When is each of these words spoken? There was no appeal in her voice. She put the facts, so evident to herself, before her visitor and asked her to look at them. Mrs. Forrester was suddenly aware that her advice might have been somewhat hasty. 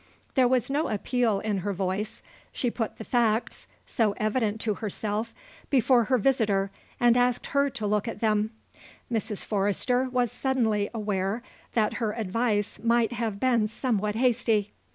There 0.33 0.47
was 0.47 0.67
no 0.71 0.87
appeal 0.87 1.41
in 1.41 1.59
her 1.59 1.73
voice. 1.73 2.23
She 2.51 2.71
put 2.71 2.97
the 2.97 3.03
facts, 3.03 3.67
so 3.85 4.15
evident 4.17 4.59
to 4.61 4.73
herself, 4.73 5.31
before 5.69 6.05
her 6.05 6.17
visitor 6.17 6.71
and 6.99 7.15
asked 7.15 7.45
her 7.49 7.69
to 7.69 7.85
look 7.85 8.07
at 8.07 8.19
them. 8.19 8.49
Mrs. 9.13 9.45
Forrester 9.45 10.09
was 10.09 10.31
suddenly 10.31 10.89
aware 10.91 11.43
that 11.75 11.97
her 12.01 12.13
advice 12.13 12.79
might 12.81 13.11
have 13.11 13.39
been 13.39 13.67
somewhat 13.67 14.15
hasty. 14.15 14.71